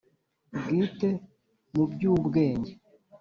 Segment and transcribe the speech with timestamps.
[0.63, 1.09] Bwite
[1.73, 2.71] mu by ubwenge